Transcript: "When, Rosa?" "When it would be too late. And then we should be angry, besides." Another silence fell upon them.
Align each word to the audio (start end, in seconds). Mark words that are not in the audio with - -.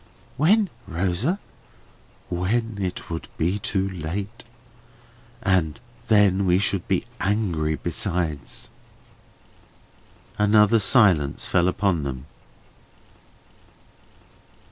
"When, 0.35 0.71
Rosa?" 0.87 1.37
"When 2.27 2.79
it 2.81 3.11
would 3.11 3.27
be 3.37 3.59
too 3.59 3.87
late. 3.87 4.45
And 5.43 5.79
then 6.07 6.47
we 6.47 6.57
should 6.57 6.87
be 6.87 7.05
angry, 7.19 7.75
besides." 7.75 8.69
Another 10.39 10.79
silence 10.79 11.45
fell 11.45 11.67
upon 11.67 12.01
them. 12.01 12.25